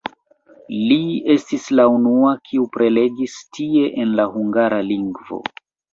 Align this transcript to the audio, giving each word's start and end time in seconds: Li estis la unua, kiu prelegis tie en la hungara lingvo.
Li 0.91 0.95
estis 1.33 1.67
la 1.81 1.85
unua, 1.97 2.33
kiu 2.49 2.65
prelegis 2.77 3.37
tie 3.59 3.87
en 4.05 4.17
la 4.21 4.27
hungara 4.39 4.81
lingvo. 4.93 5.39